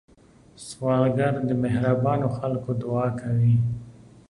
[0.67, 3.55] سوالګر د مهربانو خلکو دعا کوي